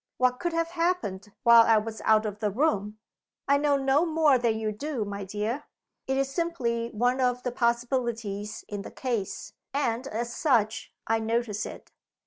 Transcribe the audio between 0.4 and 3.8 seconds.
have happened while I was out of the room?" "I know